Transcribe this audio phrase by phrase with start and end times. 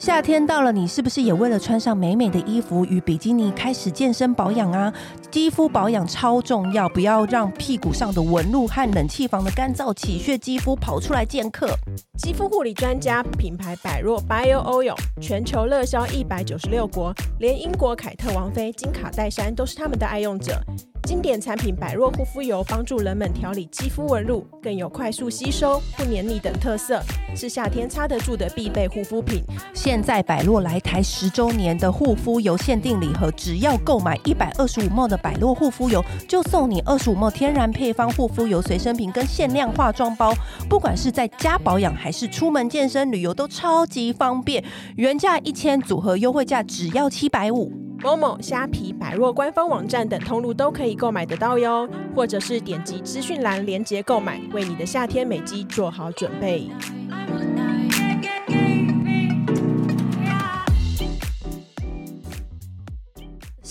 [0.00, 4.90] 夏天到了，你是不是也为了穿上美美的衣服与比基尼开始健身保养啊？
[5.30, 11.68] 肌肤保养超重要，不要让屁股上的纹路和冷气房的干燥起屑肌肤跑出来见客。
[12.16, 20.58] 肌肤护理专家品牌百若 Bio Oil 全球热销一百九十六国，连英国凯特王妃金卡戴珊都是他们的爱用者。
[21.04, 27.02] 经典产品百洛护肤油帮助人们调理肌肤纹路，更有快速吸收、不黏腻等特色，
[27.34, 29.42] 是夏天擦得住的必备护肤品。
[29.74, 40.32] 现在百洛来台十周年的护肤油限定礼盒，只要购买一百二十五 ml 的百洛护肤油，就送你二十五 ml 天然配方护肤油随身瓶跟限量化妆包。
[40.68, 44.62] 不管是在家保养还是出门健身旅游，都超级方便。
[44.96, 47.72] 原价一千，组合优惠价只要七百五。
[48.02, 56.70] 某某、虾皮、百若官方网站等通路都可以购买得到哟，或者是点击资讯栏链接购买，为你的夏天美肌做好准备。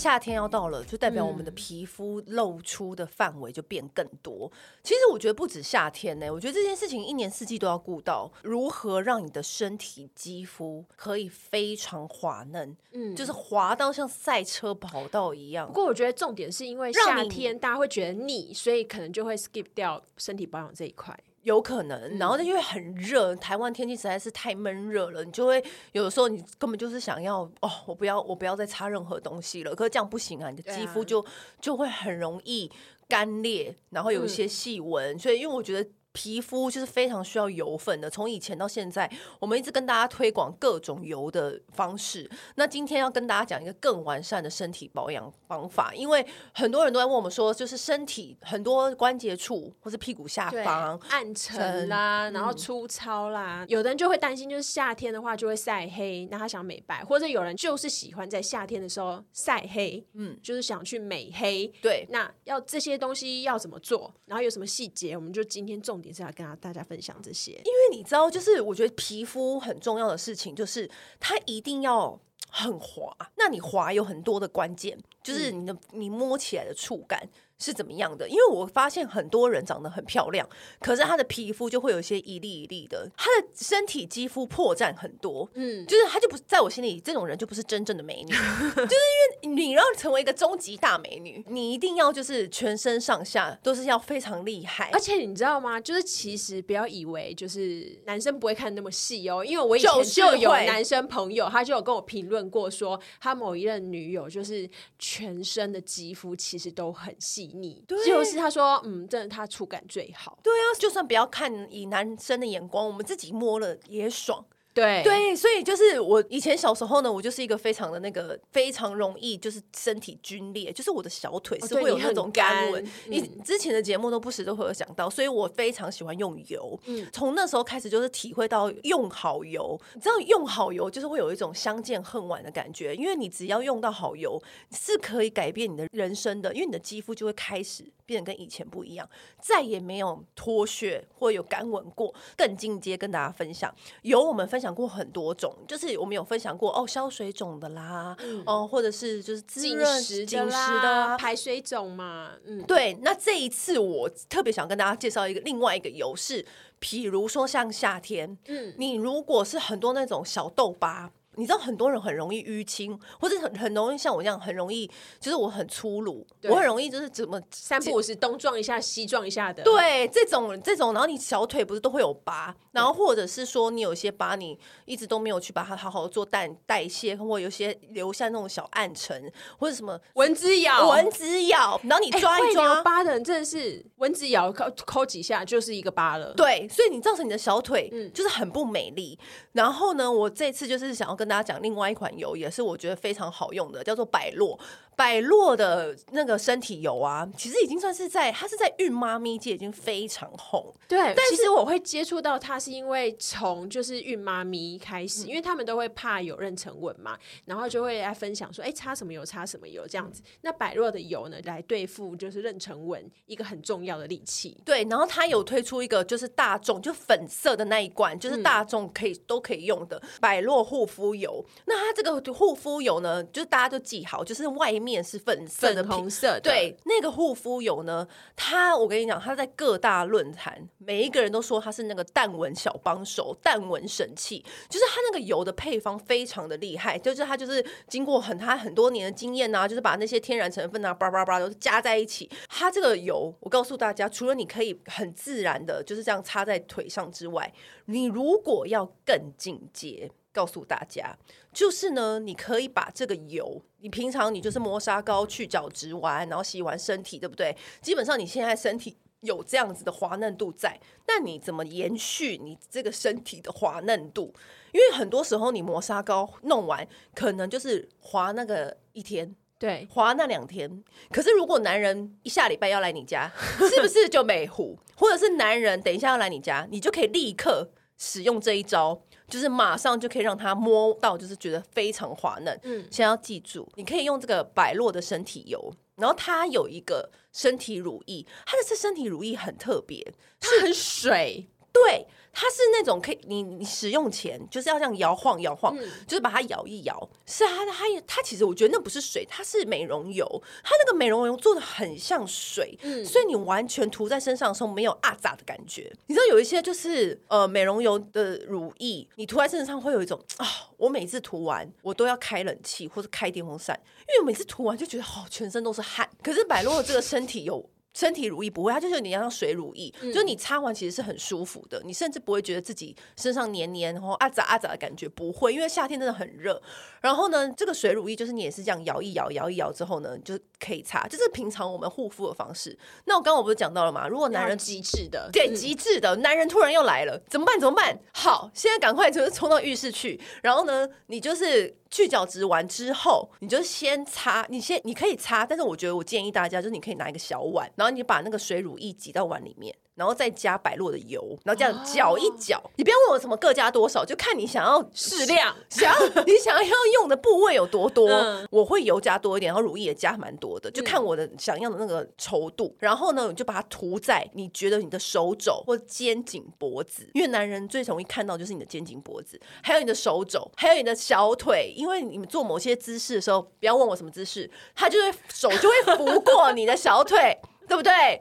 [0.00, 4.50] 夏天要到了，就代表我们的皮肤露出的范围就变更多。
[4.50, 8.32] 嗯、其实我觉得不止夏天呢、欸，我觉得这件事情一年四季都要顾到。
[8.42, 15.66] 如何让你的身体肌肤可以非常滑嫩，嗯，就是滑到像赛车跑道一样。
[15.66, 21.14] 不过我觉得重点是因为夏天大家会觉得腻，所以可能就会 skip 掉身体保养这一块。
[21.42, 29.74] 有可能，然后因为很热，台湾天气实在是太闷热了，你就会有的时候你根本就是想要哦，我不要，我不要再擦任何东西了。
[29.74, 31.24] 可是这样不行啊，你的肌肤就
[31.60, 32.70] 就会很容易
[33.08, 35.18] 干裂，然后有一些细纹。
[35.18, 35.90] 所以，因为我觉得。
[36.12, 38.10] 皮肤就是非常需要油分的。
[38.10, 42.28] 从以前到现在，我们一直跟大家推广各种油的方式。
[42.56, 61.68] 那今天要跟大家讲一个更完善的身体保养方法，因为很多人都在问我们说，就是身体很多关节处或是屁股下方暗沉啦，然后粗糙啦，嗯、有的人就会担心，就是夏天的话就会晒黑，那他想美白，或者有人就是喜欢在夏天的时候晒黑，嗯，就是想去美黑。
[61.80, 64.12] 对，那要这些东西要怎么做？
[64.26, 65.16] 然后有什么细节？
[65.16, 65.99] 我们就今天重。
[66.02, 72.18] 也是要跟大家分享这些，因为你知道，就是我觉得皮肤很重要的事情，就是它一定要
[72.50, 73.14] 很滑。
[73.36, 77.28] 那你滑有很多的关键，就是你的你摸起来的触感。
[77.60, 78.28] 是怎么样的？
[78.28, 80.48] 因为我发现很多人长得很漂亮，
[80.80, 88.96] 可是她的皮肤就会有一些一粒一粒的，她的身体肌肤破绽很多，嗯，就是她就不在我心里，这种人就不是真正的美女， 就是
[89.42, 95.78] 因为你要成为一个终极大美女，你一定要就是全身上下都是要非常厉害，而且你知道吗？
[95.78, 107.49] 就是其实不要以为就是男生不会看那么细哦，因为我以前就有男生朋友，他就有跟我评论过说，他某一任女友就是全身的肌肤其实都很细。
[107.54, 110.38] 你对就是他说，嗯，真的他触感最好。
[110.42, 114.44] 对啊，就算不要看以男生的眼光，我们自己摸了也爽。
[114.72, 122.88] 对对，所以就是我以前小时候呢，我就是一个非常的那个非常容易就是身体皲裂，就是我的小腿是会有那种干纹。
[123.08, 126.78] 你之前的节目都不时都会有讲到，所以我非常喜欢用油。
[126.86, 134.40] 嗯，从那时候开始就是体会到用好油，你知道用好油就是会有一种相见恨晚的感觉，因为你只要用到好油
[134.70, 139.08] 是可以改变你的人生的，因为你的肌肤就会开始变得跟以前不一样，
[139.40, 142.14] 再也没有脱屑或有干纹过。
[142.36, 144.59] 更进阶跟大家分享，油我们分。
[144.60, 152.94] 讲过很多种，就是我们有分享过哦，消水肿的啦，嗯、哦，或者是就是滋润紧实的啦，排水肿嘛，嗯，对。
[153.02, 156.44] 那这一次我特别想跟大家介绍一个另外一个油，是，
[156.80, 161.10] 譬如说像夏天，嗯，你如果是很多那种小痘疤。
[161.40, 164.86] 你知道很多人很容易淤青，或者很很容易像我这样很容易，
[165.18, 169.62] 就是我很粗鲁，我很容易就是怎么三步五时东撞一下西撞一下的。
[169.62, 186.34] 对，这种这种，然后你小腿不是都会有疤，然后或者是说你有些疤，你一直都没有去把它好好做代代谢，或有些留下那种小暗沉，或者什么蚊子咬，蚊子咬，然后你抓一抓，疤的人真的是蚊子咬抠抠几下就是一个疤了。
[186.34, 189.16] 对，所以你造成你的小腿就是很不美丽。
[189.20, 191.20] 嗯、然后呢，我这次就是想要。
[191.20, 194.58] 跟大家讲另外一款油，也是我觉得非常好用的，叫做百洛。
[195.00, 200.70] 百洛的那个身体油啊，其实已经算是在它是在孕妈咪界已经非常红。
[200.86, 207.16] 对，但是其实我会接触到它是因为从就是孕妈咪开始，嗯、因为他们都会怕有妊娠纹嘛，
[207.46, 210.20] 然后就会来分享说，哎，擦什么油，擦什么油这样子。
[210.22, 214.60] 嗯、那百洛的油呢，来对付就是妊娠纹一个很重要的利器。
[214.66, 221.42] 对，然后它有推出一个就是大众就粉色的那一罐，就是大众可以、嗯、都可以用的百洛护肤油。
[221.64, 226.40] 那它这个护肤油呢，就是大家都记好，就是外面是粉色的粉红色的。
[226.40, 242.30] 对，那个护肤油呢，它我跟你讲，它在各大论坛，每一个人都说它是那个淡纹小帮手、淡纹神器，就是它那个油的配方非常的厉害，就是它就是经过很它很多年的经验啊，就是把那些天然成分啊，叭叭叭都加在一起。
[242.48, 247.52] 它这个油，我告诉大家，除了你可以很自然的就是这样擦在腿上之外，
[247.86, 250.10] 你如果要更进阶。
[250.32, 251.16] 告诉大家，
[251.52, 257.56] 就是呢，你可以把这个油，你平常你就是磨砂膏去角质完，然后洗完身体，对不对？
[257.80, 264.32] 基本上你现在身体有这样子的滑嫩度在，那你怎么延续你这个身体的滑嫩度？
[264.72, 270.82] 因为很多时候你磨砂膏弄完，可能就是滑那个一天，对，滑那两天。
[271.10, 273.30] 可是如果男人一下礼拜要来你家，
[273.68, 274.78] 是不是就美糊？
[274.94, 277.68] 或者是男人等一下要来你家，你就可以立刻
[277.98, 279.02] 使用这一招。
[279.30, 282.60] 就是马上就可以让它摸到，就是觉得非常滑嫩。
[282.64, 292.06] 嗯，先要记住，你可以用这个百洛的身体油，然后它有一个身体乳液，它的这身体乳液很特别，它很水，对。
[292.32, 297.10] 它是那种可以你你使用前就是要这样摇晃摇晃，嗯、就是把它摇一摇。
[297.26, 300.24] 是啊，它它它其实我觉得那不是水，它是美容油。
[300.62, 305.92] 它那个美容油做的很像水，嗯、所以你完全涂在身上的时候没有阿杂的感觉。
[306.06, 313.78] 你知道有一些就是呃美容油的乳液，你涂在身上会有一种啊，我每次涂完我都要开冷气或者开电风扇，
[314.08, 316.08] 因为我每次涂完就觉得好、哦、全身都是汗。
[316.22, 317.68] 可是百洛的这个身体油。
[317.92, 326.60] 身体乳液不会，它就是你要像水乳液，嗯、就是你擦完其实是很舒服的，你甚至不会觉得自己身上黏黏然后啊咋啊咋的感觉不会，因为夏天真的很热。
[327.00, 332.78] 然后呢，这个水乳液就是你也是这样摇一摇，摇一摇之后呢，就可以擦，这是平常我们护肤的方式。
[333.06, 334.06] 那我刚刚我不是讲到了吗？
[334.06, 337.58] 如果男人极致的，对极致的男人突然又来了，怎么办？
[337.58, 337.98] 怎么办？
[338.12, 341.79] 好，现在赶快就是冲到浴室去，然后呢，你就是。
[341.90, 349.74] 去角质完之后，你就先擦，你先你可以擦，但是我觉得我建议大家就是你可以拿一个小碗，然后你把那个水乳液挤到碗里面。
[350.00, 352.56] 然后再加百洛的油，然后这样搅一搅。
[352.64, 358.08] 哦、你不要问我什么各加多少，就看你想要适量，想要你想要用的部位有多多。
[358.08, 362.68] 嗯、我会油加多一点，然后乳液也加蛮多的，就看我的想要的那个稠度。
[362.68, 371.74] 嗯、然后呢，你就把它涂在你觉得你的手肘或肩颈脖子，因为男人最容易看到就是你的肩颈脖子，还有你的手肘，还有你的小腿。
[371.76, 377.38] 因为你们做某些姿势的时候，不要问我什么姿势，他就会手就会拂过你的小腿。
[377.70, 378.20] 对不 对？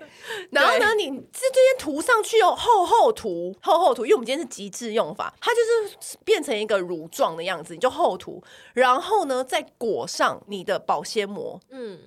[0.52, 8.44] 然后呢，你这这些涂上去哦，厚厚涂，厚厚涂，因为我们今天是极致用法，它就是变成一个乳状的样子，你就厚涂，
[8.74, 12.00] 然后呢，再裹上你的保鲜膜，嗯，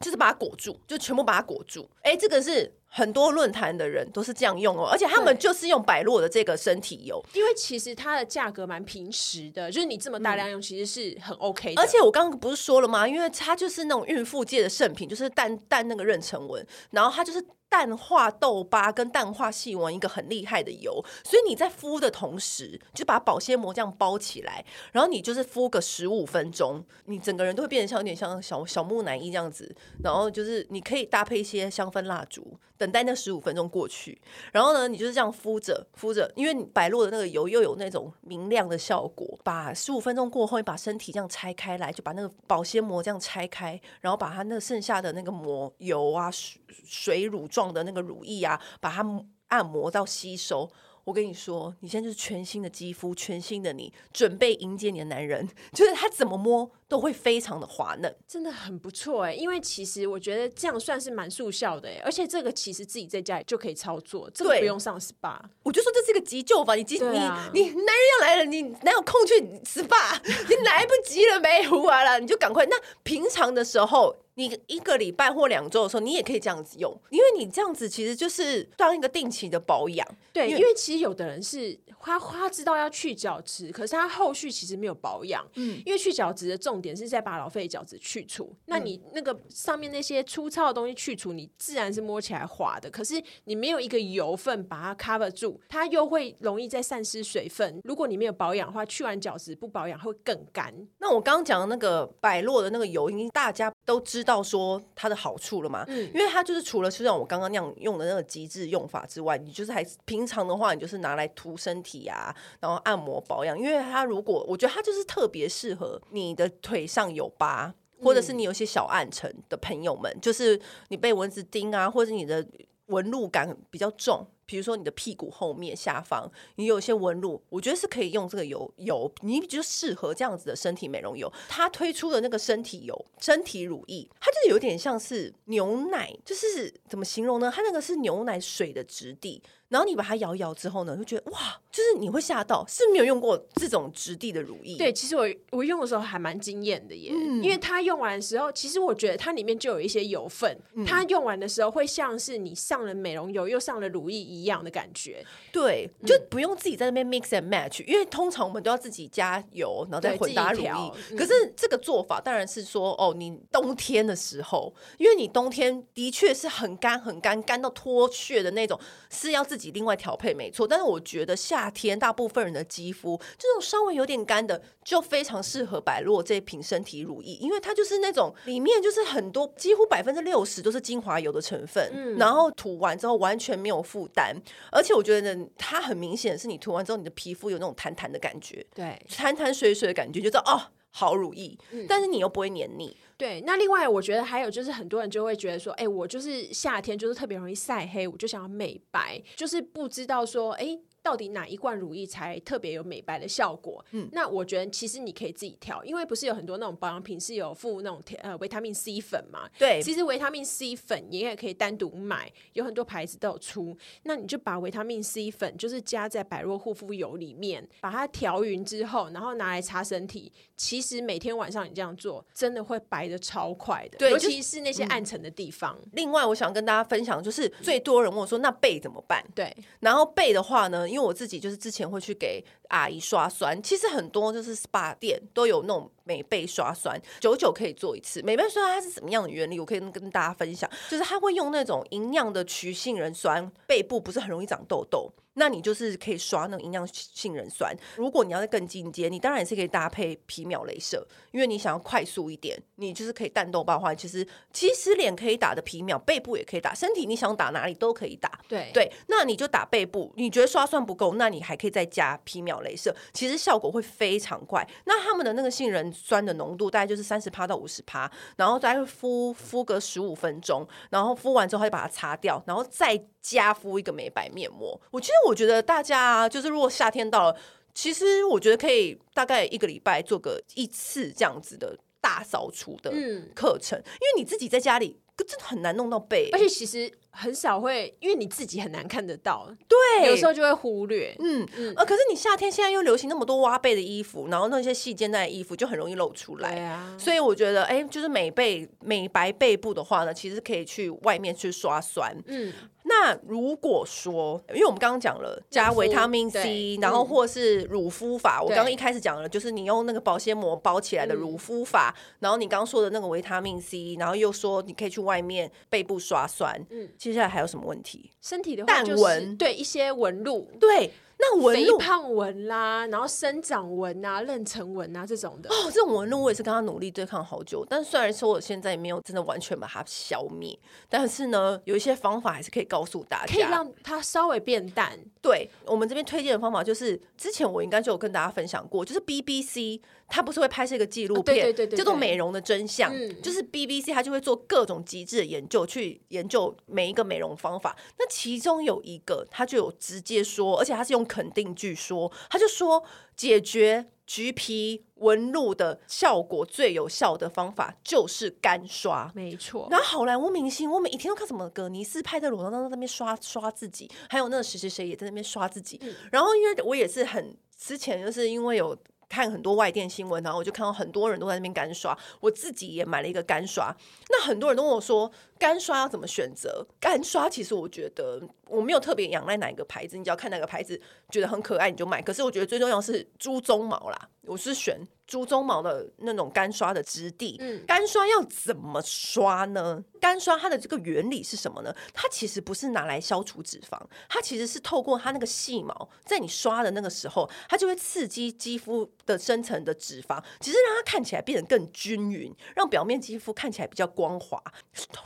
[0.00, 1.88] 就是把它裹住，就全部把它裹住。
[2.02, 2.74] 哎，这个是。
[2.88, 11.80] 很多论坛的人都是这样用哦，而且他们就是用百洛的这个身体油，因为其实它的价格蛮平实的，就是你这么大量用，其实是很 OK 的。
[11.80, 13.06] 而且我刚刚不是说了吗？
[13.06, 17.44] 因为它就是那种孕妇界的圣品，就是淡淡那个妊娠纹，然后它就是。
[17.70, 29.70] 淡化痘疤跟淡化细纹一个很厉害的油，所以你在敷的同时，就把保鲜膜这样包起来，然后你就是敷个十五分钟，你整个人都会变得像有点像小小木乃伊这样子。
[30.02, 34.18] 然后就是你可以搭配一些香氛蜡烛，等待那十五分钟过去。
[34.52, 39.38] 然后呢，你就是这样敷着敷着，因为你百洛的那个油又有那种明亮的效果。
[39.42, 47.48] 把十五分钟过后，你把身体这样拆开来，就把那个保鲜膜这样拆开，然后把它那剩下的那个膜油啊水水乳。
[47.48, 50.70] 状的那个乳液啊，把它按摩到吸收。
[51.04, 59.34] 我跟你说，你现在就是全新的肌肤，全新的你，准备迎接你的男人， 就是他怎么摸都会非常的滑嫩，真的很不错哎。
[59.34, 65.38] 因为其实我觉得这样算是蛮速效的哎，而且这个其实自己在家里就可以操作，这个不用上 SPA。
[65.62, 70.18] 我就说这是一个急救法，你急、啊、你你男人要来了，你哪有空去 SPA？
[70.24, 71.68] 你来不及了没？
[71.68, 72.64] 完了，你就赶快。
[72.66, 74.16] 那平常的时候。
[74.38, 80.06] 你一个礼拜或两周的时候，你也可以这样子用，因为你这样子其实就是当一个定期的保养。
[80.32, 85.44] 对，因为，因为其实有的人是他他知道要去角质，可是他后续其实没有保养。
[85.56, 88.54] 嗯，因为去角质的重点是在把老废角质去除。
[88.66, 92.90] 那你那个上面那些粗糙的东西去除，你自然是摸起来滑的。
[92.90, 97.80] 可是你没有一个油分把它 cover 住，它又会容易再散失水分。
[97.84, 100.74] 如果你没有保养的话，去完角质不保养会更干。
[100.98, 113.58] 那我刚刚讲的那个百洛的那个油，已经大家都知道说它的好处了嘛，嗯，因为它就是除了是像我刚刚那样用的那个极致用法之外，你就是还平常的话，你就是拿来涂身体啊，然后按摩保养。
[113.58, 117.72] 因为它如果我觉得它就是特别适合你的腿上有疤，
[118.02, 122.46] 或者是你有些小暗沉的朋友们，就是你被蚊子叮啊，或者你的
[122.86, 124.26] 纹路感比较重。
[124.48, 126.26] 比如说你的屁股后面下方，
[126.56, 131.30] 你有一些纹路，我觉得是可以用这个油油，你就适合这样子的身体美容油。
[131.50, 137.52] 它推出的那个身体油、身体乳液，它就是有点像是牛奶，就是怎么形容呢？
[137.54, 139.42] 它那个是牛奶水的质地。
[139.68, 144.78] 然后你把它摇一摇之后呢，就觉得哇，就是你会吓到，是没有用过这种质地的乳液。
[144.78, 155.24] 对，其实我我用的时候还蛮惊艳的耶，嗯、因为它用完的时候，其实我觉得它里面就有一些油分，嗯、它用完的时候会像是你上了美容油又上了乳液一样的感觉。
[155.52, 160.70] 对，就不用自己在那边 mix and match，、嗯、因为通常我们都要自己加油，然后再混搭乳液。
[161.10, 168.78] 嗯、可是这个做法当然是说，哦，你冬天的时候，因为你冬天的确是很干很干，干到脱屑的那种，
[169.10, 169.48] 是要。
[169.48, 184.34] 自己另外调配没错，但是我觉得夏天大部分人的肌肤这种稍微有点干的，就非常适合百洛这一瓶身体乳液，因为它就是那种里面就是很多几乎百分之六十都是精华油的成分，嗯，然后涂完之后完全没有负担，
[184.72, 192.96] 而且我觉得它很明显是你涂完之后你的皮肤有那种弹弹的感觉，对，弹弹水水的感觉，就知道哦，好乳液，嗯，但是你又不会黏腻。
[193.18, 200.78] 对，那另外我觉得还有就是很多人就会觉得说，哎，我就是夏天就是特别容易晒黑，我就想要美白，就是不知道说，哎。
[201.08, 203.82] 到底哪一罐乳液才特别有美白的效果？
[203.92, 209.48] 嗯，那我觉得其实你可以自己调，因为不是有很多那种保养品是有附那种呃维他命 C 粉嘛？
[209.58, 213.74] 对，其实维他命 C 粉你也可以单独买，有很多牌子都有出。
[214.02, 220.30] 那你就把维他命 C 粉就是加在百洛护肤油里面，把它调匀之后，然后拿来擦身体。
[220.58, 223.96] 其实每天晚上你这样做，真的会白的超快的。
[223.96, 225.74] 对，尤其是那些暗沉的地方。
[225.84, 225.90] 嗯。
[225.92, 229.24] 另外，我想跟大家分享，就是最多人问我说，那背怎么办？
[229.34, 238.20] 对，然后背的话呢，因为因为我自己就是之前会去给阿姨刷酸，其实很多就是 SPA 店都有那种美背刷酸，久久可以做一次。
[238.22, 239.60] 美背刷酸它是什么样的原理？
[239.60, 245.08] 我可以跟大家分享，就是它会用那种营养的曲杏仁酸，背部不是很容易长痘痘。
[245.38, 247.74] 那你就是可以刷那个营养杏仁酸。
[247.96, 258.40] 如果你要再更进阶，你当然也是可以搭配皮秒镭射，因为你想要快速一点，你就是可以淡痘爆的话，其实其实脸可以打的皮秒，背部也可以打，身体你想打哪里都可以打。
[258.48, 264.68] 对对，那你就打背部，你觉得刷酸不够，那你还可以再加皮秒镭射，其实效果会非常快。
[264.84, 273.00] 那他们的那个杏仁酸的浓度大概就是三十趴到五十趴，然后再敷敷个十五分钟，然后敷完之后就把它擦掉，然后再。
[273.30, 277.36] 加敷一个美白面膜，我其实我觉得大家啊，就是如果夏天到了，
[277.74, 282.90] 其实我觉得可以大概一个礼拜做个一次这样子的大扫除的
[283.34, 286.90] 课程，嗯、因为你自己在家里真的很难弄到背，而且其实。
[287.10, 302.52] 很少会，因为你自己很难看得到，对，有时候就会忽略，嗯嗯，呃，可是你夏天现在又流行那么多挖背的衣服，然后那些细肩带的衣服就很容易露出来，所以我觉得，哎，就是美背美白背部的话呢，其实可以去外面去刷酸，嗯，
[303.00, 316.88] 那如果说，因为我们刚刚讲了加维他命 C，然后或是乳敷法，我刚刚一开始讲了，就是你用那个保鲜膜包起来的乳敷法，然后你刚刚说的那个维他命 C，然后又说你可以去外面背部刷酸，嗯。
[316.98, 318.10] 接下来还有什么问题？
[318.20, 325.50] 身体的话就是淡纹，对一些纹路，对那纹路肥胖纹啦，然后生长纹啊、妊娠纹啊这种的。
[325.50, 330.56] 哦，这种纹路我也是跟他努力对抗好久，但虽然说我现在也没有真的完全把它消灭，
[330.88, 334.98] 但是呢，有一些方法还是可以告诉大家，可以让它稍微变淡。
[335.20, 339.80] 对，我们这边推荐的方法就是，之前我应该就有跟大家分享过，就是 BBC。
[340.10, 347.76] 它不是会拍摄一个纪录片，叫做《美容的真相》，嗯、就是 BBC，它就会做各种极致的研究，去研究每一个美容方法。
[347.98, 352.84] 那其中有一个，它就有直接说，而且它是用肯定句说，他就说
[353.16, 359.66] 解决橘皮纹路的效果最有效的方法就是干刷，没错。
[359.70, 365.80] 然后好莱坞明星，我每一天都看什么葛尼斯派特罗，然后在那边刷刷自己，还有那个谁谁谁也在那边刷自己。
[365.82, 368.76] 嗯、然后因为我也是很之前就是因为有。
[369.08, 373.74] 看很多外电新闻，然后我就看到很多人都在那边干刷，我自己也买了一个干刷。
[374.10, 376.66] 那很多人都问我说，干刷要怎么选择？
[376.78, 382.02] 干刷其实我觉得我没有特别仰赖哪一个牌子，你只要看哪个牌子觉得很可爱你就买。
[382.02, 387.36] 可是我觉得最重要是猪鬃毛啦，我是选猪鬃毛的那种干刷的质地。
[387.40, 389.82] 嗯，干刷要怎么刷呢？
[390.00, 391.74] 干刷它的这个原理是什么呢？
[391.92, 393.76] 它其实不是拿来消除脂肪，
[394.08, 404.40] 它其实是透过它那个细毛，在你刷的那个时候，它就会刺激肌肤的深层的脂肪，其实让它看起来变得更均匀，让表面肌肤看起来比较光滑。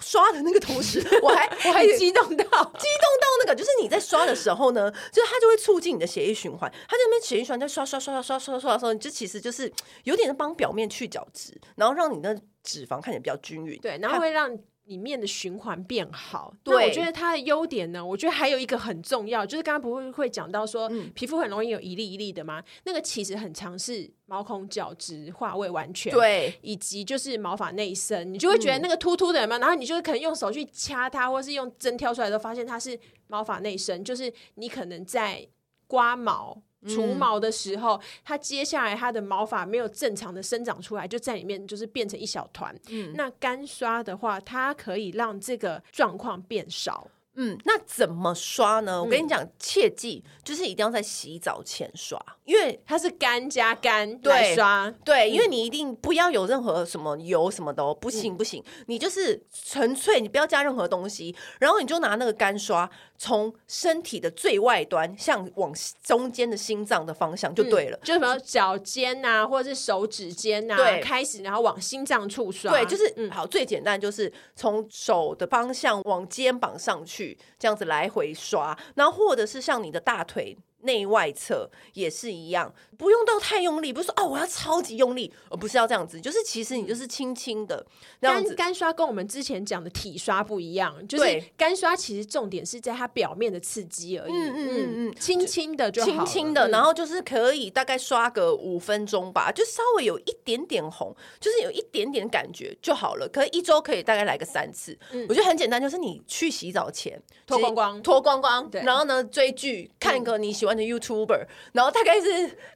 [0.01, 9.73] 刷的那个同时， 我还我还激动到 激动到那个，就是你在刷的时候呢，就是它就会促进你的血液循环，它这边血液循环在刷刷刷刷刷刷刷的时候，就其实就是
[10.05, 14.59] 有点帮表面去角质，然后让你的脂肪看起来比较均匀，对，然后会让。
[14.87, 22.61] 里面的循环变好，对，我觉得它的优点呢，我觉得还有一个很重要，就是刚刚不会会讲到说，嗯、皮肤很容易有一粒一粒的吗？
[22.83, 35.47] 那个其实很常是毛孔角质化未完全，对，以及就是毛发内生，你就会觉得那个突突的嘛，嗯、然后你就会可能用手去掐它，或是用针挑出来，都发现它是毛发内生，就是你可能在
[35.87, 36.61] 刮毛。
[36.89, 42.75] 除毛的时候，它接下来它的毛发没有正常的生长出来，就在里面就是变成一小团。
[42.89, 47.09] 嗯，那干刷的话，它可以让这个状况变少。
[47.35, 49.03] 嗯，那怎么刷呢？
[49.03, 54.93] 我跟你讲，切记就是一定要在洗澡前刷，因为它是干加干来刷。
[55.03, 62.87] 对，因为你一定不要有任何什么油什么的哦，不行不行，你就是纯粹你不要加任何东西，然后你就拿那个干刷，
[63.23, 72.73] 从身体的最外端向往中间的心脏的方向就对了，就什么脚尖呐，或者是手指尖呐，对，开始然后往心脏处刷。
[72.73, 77.39] 对，就是嗯好，最简单就是从手的方向往肩膀上去。
[77.61, 80.59] 这样子来回刷，然后或者是像你的大腿。
[80.83, 87.85] 内外侧也是一样，不用到太用力，不是说哦我要超级用力，而不是要这样子，就是其实你就是轻轻的。
[88.21, 103.29] 干干刷跟我们之前讲的体刷不一样，就是干刷其实重点是在它表面的刺激而已，嗯嗯嗯，轻轻的就好，轻轻的，然后就是可以大概刷个五分钟吧，就稍微有一点点红，就是有一点点感觉就好了。
[103.29, 104.99] 可以一周可以大概来个三次，
[105.29, 110.72] 我觉得很简单，就是你去洗澡前脱光光，脱光光，然后呢追剧，看个你喜欢。
[110.81, 112.29] YouTuber，然后大概是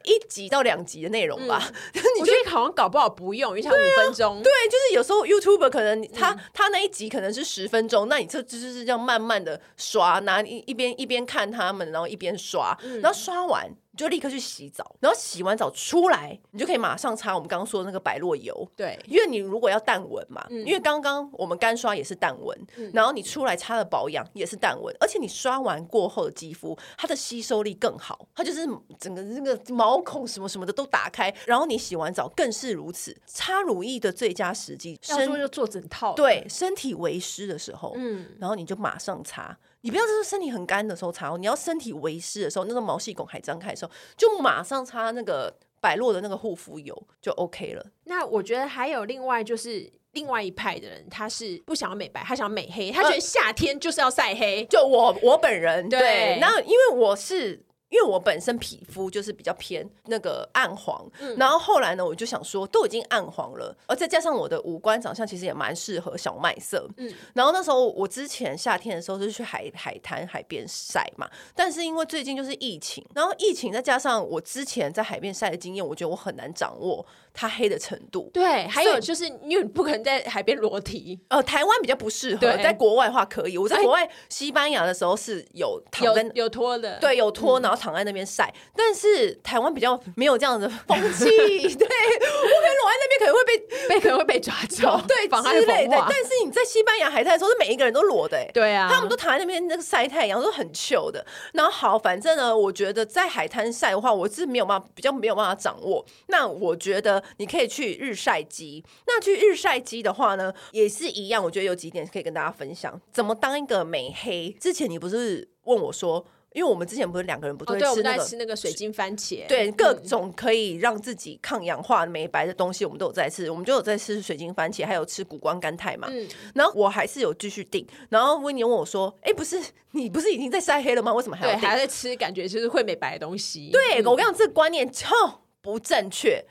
[0.05, 1.63] 一集到两集的内容吧。
[1.95, 4.43] 嗯、 我觉得好像搞不好不用，因为才五分钟。
[4.43, 13.71] 对，就是有时候 YouTuber 可能他、嗯、他那一集可能是十分钟，那你这就是这样慢慢的刷，拿一一边一边看他们，然后一边刷，嗯、然后刷完。
[13.97, 18.69] 就立刻去洗澡，然后洗完澡出来，你就可以马上擦我们刚刚说的那个百洛油。
[18.77, 28.69] 对，因为你如果要淡纹嘛，嗯、因为刚刚我们干刷也是淡纹，嗯、然后你出来擦的保养也是淡纹，而且你刷完过后的肌肤，它的吸收力更好，它就是
[29.01, 33.17] 整个那个毛孔什么什么的都打开，然后你洗完澡更是如此。
[33.27, 39.57] 擦乳液的最佳时机，要做就做整套，对，身体为湿的时候，嗯，然后你就马上擦。
[39.87, 47.87] 你不要是身体很干的时候擦哦，你要身体微湿的时候，那个毛细孔还张开的时候，就马上擦那个百洛的那个护肤油就 OK 了。
[48.03, 54.65] 那我觉得还有另外就是另外一派的人，他是不想要美白，他想要美黑，他觉得夏天就是要晒黑。
[54.65, 57.65] 就我我本人对，那因为我是。
[57.89, 78.29] 因为我本身皮肤就是比较偏那个暗黄，嗯、然后后来呢，我就想说，都已经暗黄了，而再加上我的五官长相其实也蛮适合小麦色，嗯，然后那时候我之前夏天的时候是去海海滩海边晒嘛，但是因为最近就是疫情，然后疫情再加上我之前在海边晒的经验，我觉得我很难掌握它黑的程度。
[78.35, 83.57] 对，还有就是因为你不可能在海边裸体，呃，台湾比较不适合，在国外的话可以。
[83.57, 87.77] 我在国外西班牙的时候是有躺在有脱的，对，有脱，然后。
[87.77, 96.07] 躺在那边晒，但是台湾比较没有这样的风 气，对，我可能裸在那边可能会被 被可能会被抓走，对，妨碍风化。
[96.09, 101.25] 但是你在西班牙海滩的时候，是每一个人都裸的，哎，对啊，他们都躺在那边那个晒太阳，都很糗的。
[101.53, 106.05] 然后好，反正呢，我觉得在海滩晒的话，我是没有办法，比较没有办法掌握。
[106.29, 108.85] 那我觉得你可以去日晒机。
[109.07, 111.43] 那去日晒机的话呢，也是一样。
[111.43, 114.51] 我觉得有几点可以跟大家分享，怎么当一个美黑。
[114.61, 116.27] 之前你不是问我说？
[116.53, 123.51] 因为我们之前不是两个人不都会吃那个、吃那个水晶番茄，对，各种可以让自己抗氧化美白的东西，我们都有在吃。
[123.51, 126.09] 我们就有在吃水晶番茄，还有吃谷胱甘肽嘛。
[126.11, 127.87] 嗯，然后我还是有继续订。
[128.09, 131.13] 然后温妮问我说：“哎，不是你不是已经在晒黑了吗？
[131.13, 131.69] 为什么还要订？
[131.69, 132.17] 还在吃？
[132.17, 135.15] 感觉就是会美白的东西。”对，我跟你讲，这个观念超
[135.61, 136.43] 不正确。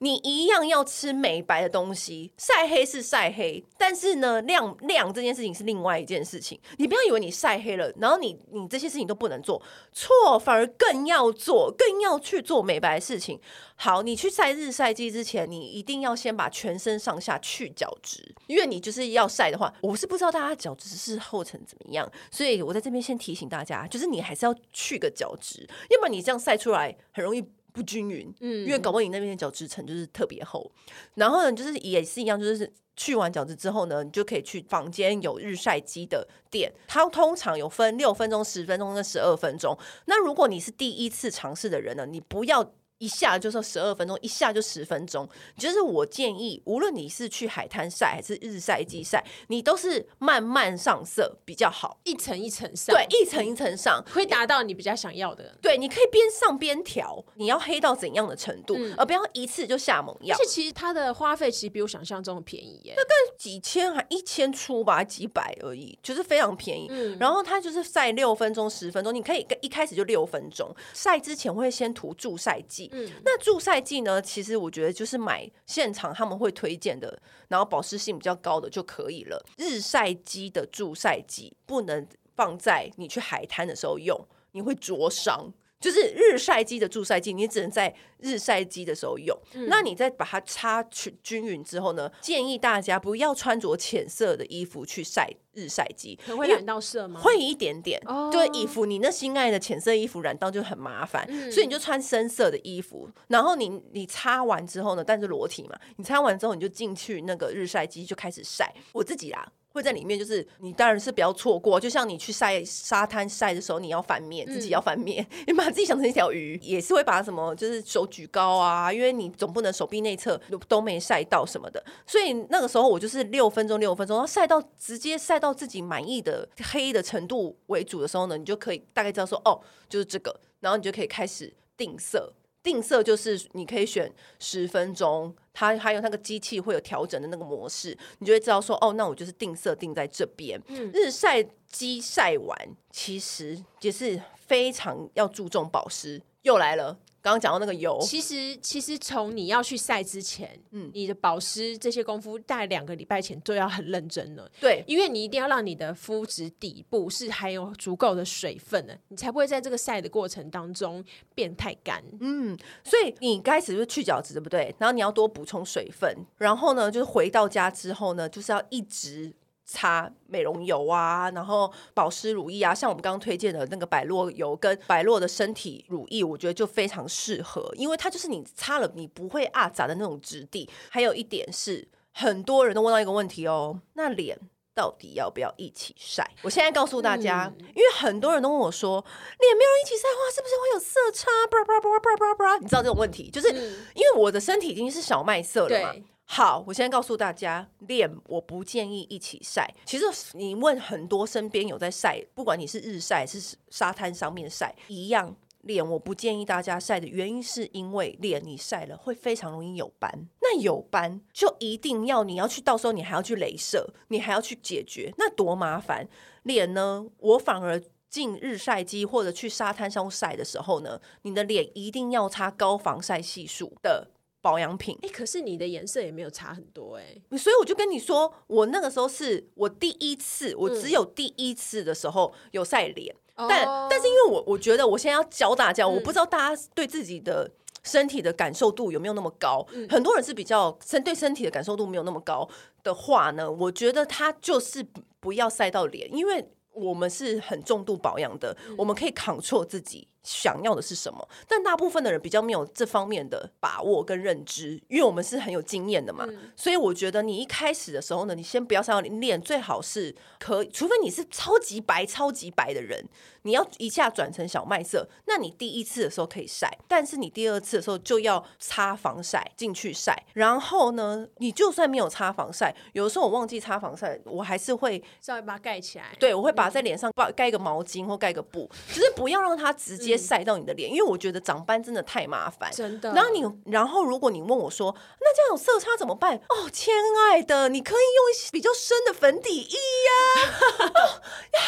[0.00, 6.58] 你一样要吃美白的东西，晒黑是晒黑，但是呢，亮亮这件事情是另外一件事情。
[6.76, 9.60] 你不要以为你晒黑了，然后你你这些事情都不能做，
[9.92, 13.40] 错，反而更要做，更要去做美白的事情。
[13.74, 27.44] 好，你去晒日晒机之前，你一定要先把全身上下去角质，因为你就是要晒的话，我是不知道大家角质是后成怎么样，所以我在这边先提醒大家，就是你还是要去个角质，要不然你这样晒出来很容易
[27.78, 30.68] 不均匀，嗯，因为搞不好你那边的角质层就是特别厚，
[31.14, 39.78] 然后呢，就是也是一样，就是去完角质之后呢，你就可以去房间有日晒机的店，它通常有分六分钟、十分钟跟十二分钟。
[40.06, 42.72] 那如果你是第一次尝试的人呢，你不要。
[42.98, 45.28] 一下就是十二分钟，一下就十分钟。
[45.56, 52.94] 就是我建议，无论你是去海滩晒还是日晒机晒，你都是慢慢上色比较好，一层一层上。
[52.94, 55.56] 对，一层一层上会达到你比较想要的。
[55.62, 60.36] 对，你可以边上边调，你要黑到怎样的程度，嗯、而不要一次就下猛药。
[60.36, 66.88] 而且其实它的花费其实比我想象中的便宜耶，大概几千还一千出吧，几百而已，就是非常便宜。
[66.90, 70.68] 嗯、然后它就是晒六分钟、十分钟，你可以一开始就六分钟。
[70.92, 72.87] 晒之前会先涂助晒剂。
[72.90, 74.20] 嗯，那助晒剂呢？
[74.20, 79.44] 其实我觉得就是买现场他们会推荐的，然后保湿性比较高的就可以了。
[79.56, 84.18] 日晒机的助晒剂不能放在你去海滩的时候用，
[84.52, 85.52] 你会灼伤。
[85.80, 89.36] 就是日晒机的助晒剂，你只能在日晒机的时候用。
[89.54, 92.10] 嗯、那你再把它擦去均匀之后呢？
[92.20, 97.20] 建议大家不要穿着浅色的衣服去晒日晒机，会染到色吗？
[97.20, 98.00] 会一点点。
[98.06, 103.08] 哦、对，衣服你那心爱的浅色衣服染到就很麻烦，嗯、所以你就穿深色的衣服。
[103.28, 105.04] 然后你你擦完之后呢？
[105.04, 108.74] 但是裸体嘛，你擦完之后你就进去那个日晒机就开始晒。
[108.92, 109.52] 我自己啦。
[109.70, 111.78] 会在里面，就是你当然是不要错过。
[111.78, 121.84] 就像你去晒沙滩晒的时候，你要翻面，自己要翻面，嗯、 你把自己想成一条鱼，也是会把什么，就是手举高啊，因为你总不能手臂内侧都没晒到什么的。
[122.06, 132.32] 所以那个时候我就是六分钟，六分钟，然后晒到直接晒到自己满意的黑的程度为主的时候呢，你就可以大概知道说，哦，就是这个，然后你就可以开始定色。
[132.60, 140.56] 定色就是你可以选十分钟，它还有那个机器会有调整的那个模式，你就会知道说哦，那我就是定色定在这边。
[140.68, 142.56] 嗯、日晒机晒完，
[142.92, 146.22] 其实也是非常要注重保湿。
[146.42, 146.96] 又来了。
[147.28, 154.50] 刚刚讲到那个油，其实其实从你要去晒之前，嗯，你的保湿这些功夫，大概两个礼拜前都要很认真了。
[154.58, 162.02] 对，因为你一定要让你的肤质底部是含有足够的水分的，你才不会在这个晒的过程当中变太干。
[162.20, 164.74] 嗯，所以你开始就是去角质，对不对？
[164.78, 169.30] 然后你要多补充水分，然后呢，就是回到家之后呢，就是要一直。
[169.70, 180.68] 擦美容油啊，然后保湿乳液啊，像我们刚刚推荐的那个百洛油跟百洛的身体乳液，我觉得就非常适合，因为它就是你擦了你不会啊杂的那种质地。
[180.88, 184.38] 还有一点是，很多人都问到一个问题哦，那脸
[184.74, 186.26] 到底要不要一起晒？
[186.40, 189.04] 我现在告诉大家，嗯、因为很多人都问我说，
[189.38, 191.28] 脸没有一起晒的话，是不是会有色差？
[191.50, 193.50] 巴拉巴拉巴拉巴拉巴拉，你知道这种问题，就是
[193.94, 195.94] 因为我的身体已经是小麦色了嘛。
[196.30, 199.74] 好，我现在告诉大家，脸我不建议一起晒。
[199.86, 216.06] 其实你问很多身边有在晒，不管你是日晒还是沙滩上面晒，一样，脸我不建议大家晒的原因是因为脸你晒了会非常容易有斑，那有斑就一定要你要去，到时候你还要去镭射，你还要去解决，那多麻烦。
[216.42, 224.08] 脸呢，我反而进日晒机或者去沙滩上晒的时候呢，你的脸一定要擦高防晒系数的。
[224.40, 237.50] 保养品，哎、欸，可是你的颜色也没有差很多哎、欸，所以我就跟你说，我那个时候是我第一次，我只有第一次的时候有晒脸，嗯、但、哦、但是因为我我觉得我现在要教大家，嗯、我不知道大家对自己的
[237.82, 242.48] 身体的感受度有没有那么高，嗯、很多人是比较身对身体的感受度没有那么高
[242.82, 244.86] 的话呢，我觉得他就是
[245.18, 250.06] 不要晒到脸，因为我们是很重度保养的，嗯、我们可以 control 自己。
[250.28, 251.26] 想要的是什么？
[251.48, 256.26] 但大部分的人比较没有这方面的把握跟认知，因为我们是很有经验的嘛。
[256.28, 263.02] 嗯、所以我觉得你一开始的时候呢，你先不要上要练，最好是可以，除非你是超级白、超级白的人，
[263.42, 270.24] 你要一下转成小麦色，那你第一次的时候可以晒，但是你第二次的时候就要擦防晒进去晒。
[270.34, 276.14] 然后呢，你就算没有擦防晒，有的时候我忘记擦防晒，我还是会稍微把它盖起来。
[276.18, 280.18] 对，我会把在脸上盖盖个毛巾或盖个布，只是不要让它直接。
[280.18, 282.70] 晒到你的脸，因为我觉得长斑真的太麻烦。
[282.72, 283.12] 真的。
[283.14, 286.36] 然后你，然后如果你问我说，那这样有色差怎么办？
[286.48, 286.92] 哦，亲
[287.30, 290.50] 爱的，你可以用一些比较深的粉底液 呀。
[290.82, 291.22] 哦
[291.54, 291.60] 呀，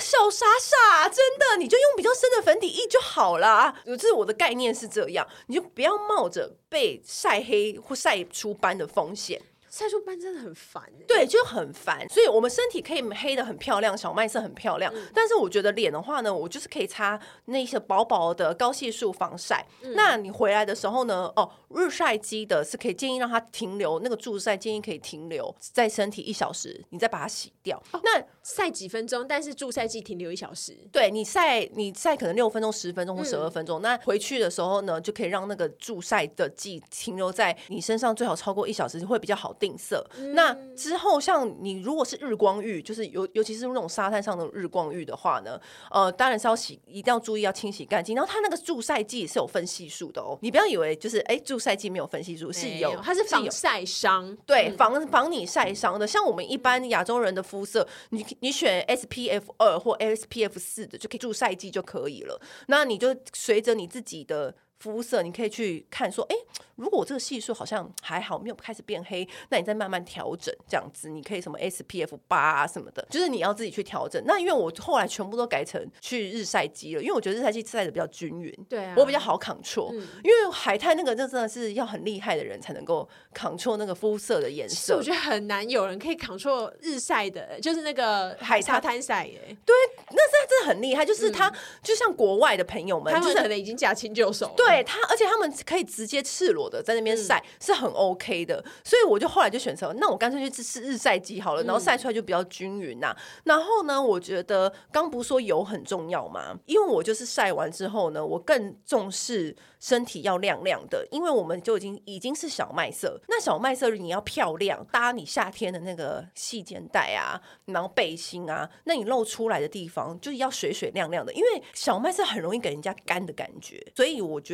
[0.00, 3.74] 小傻傻，真的，你就用比较深的粉底液就好了。
[3.86, 9.40] 就是我的概念是这样，你就不要冒着被晒黑或晒出斑的风险。
[9.74, 12.08] 晒出斑真的很烦，对，就很烦。
[12.08, 14.92] 所以，我们身体可以黑的很漂亮，小麦色很漂亮。
[14.94, 19.66] 嗯、但是，我觉得脸的话呢，我就是可以擦那些薄薄的高系数防晒。
[19.82, 21.24] 嗯、那你回来的时候呢？
[21.34, 27.76] 哦，日晒机的是可以建议让它停留，那个助晒建议可以停留在身体一小时，你再把它洗掉。
[27.90, 30.78] 哦、那晒几分钟，但是助晒剂停留一小时。
[30.92, 33.80] 对，你晒，你晒可能六分钟、十分钟或十二分钟。
[33.80, 40.04] 嗯、那回去的时候呢，就可以让那个助晒的剂停留在你身上，最好超过一小时会比较好定色。
[40.18, 45.58] 嗯、那之后，像你如果是日光浴，就是尤尤其是那种沙滩上的日光浴的话呢，
[45.90, 48.14] 呃，当然是要洗，一定要注意要清洗干净。
[48.14, 56.06] 然后它那个助晒剂是有分系数的哦，你不要以为就是哎助晒剂没有分系数，是有，有它是防晒伤，对，防防你晒伤的。
[56.06, 62.38] 像我们一般亚洲人的肤色，你你选 SPF 二或 SPF 四的就可以助晒剂就可以了。
[62.66, 64.54] 那你就随着你自己的。
[64.92, 66.36] 肤色你可以去看，说，哎，
[66.76, 74.22] 如果我这个系数好像还好，没有开始变黑，那你再慢慢调整，这样子你可以什么 SPF 八啊什么的，就是你要自己去调整。
[74.26, 79.92] 那因为我后来全部都改成去日晒机了，因为我觉得日晒机晒的比较均匀，对啊，我比较好 control。
[79.94, 89.56] 嗯、因为海滩那个就真的是要很厉害的人才能够 control 那个肤色的颜色，我觉得很难有人可以 control 日晒的，就是那个海沙滩晒耶。
[89.64, 89.74] 对，
[90.10, 94.52] 那是真的很厉害，就是他、嗯、就像国外的朋友们，他们可能已经驾轻就熟。
[94.56, 94.73] 对。
[94.74, 98.64] 对他，而且他们可以直接赤裸的在那边晒，嗯、是很 OK 的。
[98.82, 106.58] 所以我就后来就选择，那我干脆去试试日晒机好了，然后晒出来就比较均匀呐、然后呢，我觉得刚不是说油很重要吗？
[106.66, 109.56] 因为我就是晒完之后呢，我更重视。
[109.80, 113.20] 身体要亮亮的，因为我们就已经已经是小麦色。
[113.28, 121.30] 那小麦色你要漂亮，搭你夏天的那个细肩带啊，然后背心啊，那你露出来的地方就是要水水亮亮的。
[121.34, 124.53] 因为小麦色很容易给人家干的感觉，所以我觉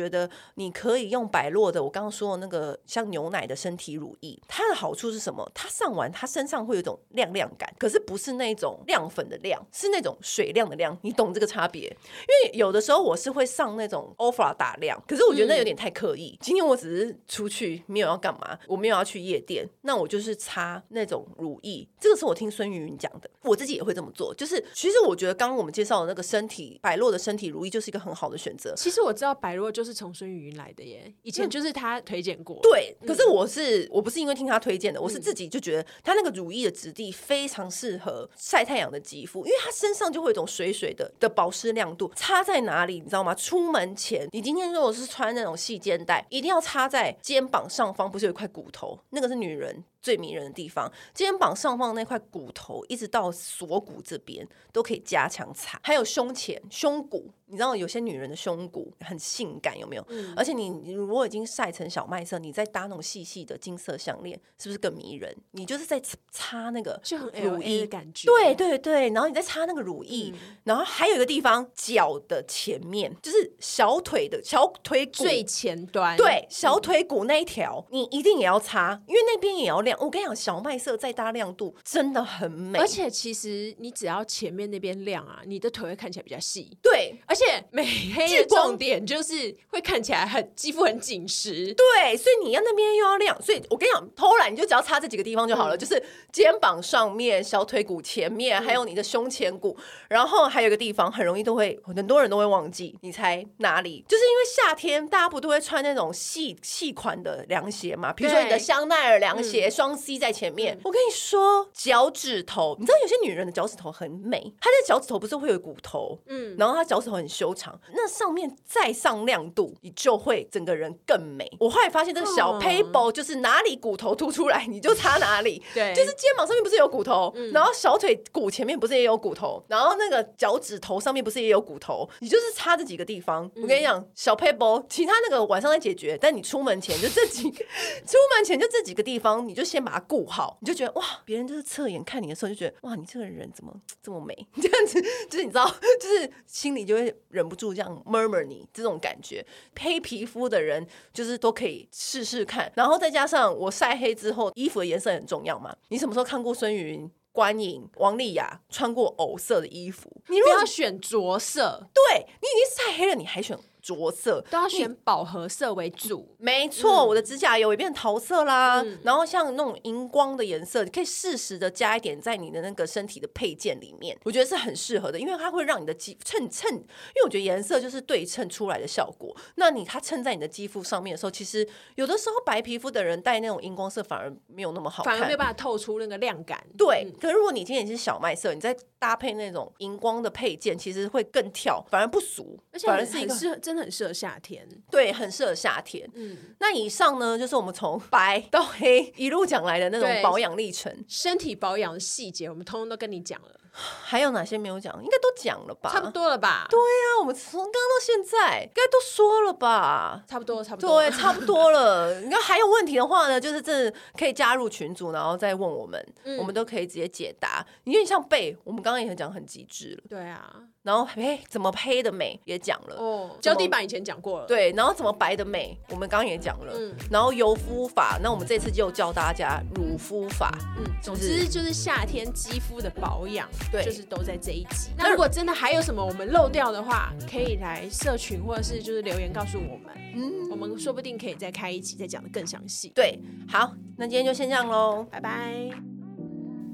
[0.55, 5.49] 你可以用百洛的，我刚刚说的那个像牛奶的身体乳液，它的好处是什么？
[5.55, 10.95] 它上完它身上会有一种亮亮感，可是不是那种亮粉的亮，是那种水亮的亮。
[11.01, 11.81] 你懂这个差别？
[11.83, 15.21] 因为有的时候我是会上那种 Ofra 打亮，可是。
[15.31, 16.37] 我觉得那有点太刻意。
[16.41, 21.87] 今天我只是出去，没有要干嘛，我没有要去夜店，那我就是擦那种乳液。
[21.97, 24.35] 这个是我听孙云云讲的，我自己也会这么做。
[24.35, 28.73] 就是其实我觉得刚刚我们介绍的那个身体百洛的身体乳液就是一个很好的选择。
[28.75, 32.59] 其实我知道百洛就是从孙芸芸来的耶，以前就是他推荐过。
[32.61, 42.11] 对，可是我是我不是因为听他推荐的，我是自己就觉得他那个乳液的质地非常适合晒太阳的肌肤，因为他身上就会有一种水水的的保湿亮度。
[42.15, 43.33] 擦在哪里你知道吗？
[43.35, 48.99] 出门前，你今天如果是穿那种细肩带，一定要插在肩膀上方，不是有一块骨头？
[49.09, 55.79] 那个是女人最迷人的地方，肩膀上方那块骨头，一直到锁骨这边都可以加强擦。
[55.83, 57.31] 还有胸前、胸骨。
[57.51, 60.05] 你知道有些女人的胸骨很性感，有没有？
[60.07, 65.35] 嗯、而且你，你如果已经晒成小麦色，你再搭那种细细的金色项链，是不是更迷人？
[65.51, 69.09] 你就是在擦那个就很 LA 的感觉，对对对。
[69.09, 79.90] 然后你再擦那个乳液，嗯、然后还有一个地方，脚的前面，就是小腿的小腿骨最前端，对，小腿骨那一条，嗯、你一定也要擦，因为那边也要亮。
[79.99, 82.79] 我跟你讲，小麦色再搭亮度真的很美。
[82.79, 86.77] 而且其实你只要前面那边亮啊，你的腿会看起来比较细。
[86.81, 87.43] 对，而且。
[87.71, 96.01] 美黑的重点就是会看起来很肌肤很紧实，对，所以你要那边又要亮，所以我跟你讲，偷懒你就只要擦这几个地方就好了，嗯、就是
[96.31, 104.03] 肩膀上面、小腿骨前面，还有你的胸前骨，嗯、然后还有一个地方很容易都会很多人都会忘记，你猜哪里？
[104.07, 110.75] 就是因为夏天大家不都会穿那种细细款的凉鞋嘛，比如说你的香奈儿凉鞋，双、嗯、C 在前面。
[110.75, 117.31] 嗯、我跟你说，脚趾头，你知道有些女人的脚趾头很美，她的脚趾头不是会有骨头，嗯，然后她脚趾头很。
[117.31, 121.49] 修长，那上面再上亮度，你就会整个人更美。
[121.61, 125.63] 我后来发现这个小 paper 就是哪里骨头凸出来，你就擦哪里。
[125.73, 133.49] 对，就是肩膀上面不是有骨头，嗯、然后小腿骨前面不是也有骨头，然后那个脚趾头上面不是也有骨头，你就是擦这几个地方。
[133.55, 137.49] 嗯、我跟你讲，小 paper 其他那个晚上再解决，但你出门前就这几，
[138.05, 144.35] 出门前就这几个地方，你就先把它顾好，你就觉得哇，别人就是侧眼看你的时候就觉得哇，你这个人怎么这么美？
[144.61, 145.65] 这样子就是你知道，
[145.99, 147.15] 就是心里就会。
[147.31, 149.45] 忍不住这样 murmur 你这种感觉，
[149.79, 155.73] 黑皮肤的人就是都可以试试看，然后再加上我晒黑之后，衣服的颜色很重要嘛。
[155.87, 163.57] 你什么时候看过孙芸芸观影王丽雅穿过藕色的衣服，你如果要选着色，对，你已经晒黑了，你还选？
[163.81, 167.01] 着色都要选饱和色为主，没错。
[167.03, 179.35] 嗯、我的指甲油也变桃色啦，嗯、然后像那种荧光的颜色，你可以适时的加一点在你的那个身体的配件里面，我觉得是很适合的，因为它会让你的肌衬衬，因为我觉得颜色就是对称出来的效果。
[179.55, 186.61] 那你它衬在你的肌肤上面的时候，其实有的时候白皮肤的人戴那种荧光色反而没有那么好看，反而没有办法透出那个亮感。
[186.77, 194.67] 对，嗯、可是如果你今天是小麦色，你再搭配那种荧光的配件，其实会更跳，反而不俗，而且反而是一个适合，真的很适合夏天。
[194.89, 196.09] 对，很适合夏天。
[196.13, 203.57] 嗯，那以上呢，就是我们从白到黑一路讲来的那种保养历程，身体保养的细节，我们通通都跟你讲了。
[204.03, 204.93] 还有哪些没有讲？
[205.01, 205.89] 应该都讲了吧？
[205.89, 206.67] 差不多了吧？
[206.69, 210.21] 对呀、啊，我们从刚刚到现在，应该都说了吧？
[210.27, 212.19] 差不多，差不多，对，差不多了。
[212.19, 217.65] 你看还有问题的话呢，就是真的可以加入群组，然后再问我们，嗯、我们都可以直接解答。
[217.85, 220.03] 因为像背，我们刚刚也很讲很极致了。
[220.09, 222.95] 对啊，然后黑怎么黑的美也讲了。
[222.97, 224.47] 哦，胶地板以前讲过了。
[224.47, 226.73] 对，然后怎么白的美，我们刚刚也讲了。
[226.75, 230.51] 嗯，然后油肤法，那我们这次就教大家乳肤法。
[230.77, 234.37] 嗯，总之就是夏天肌肤的保养，对，就是都在。
[234.41, 242.89] 这一集，那如果真的还有什么我们漏掉的话，可以来社群或者是就是留言告诉我们，嗯，我们说不定可以再开一集再讲的更详细。
[242.95, 246.00] 对，好，那今天就先这样喽，拜拜。